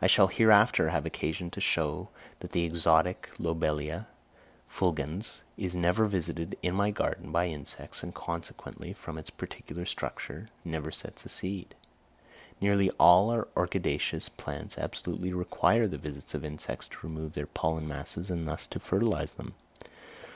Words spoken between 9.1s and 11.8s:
its peculiar structure, never sets a seed.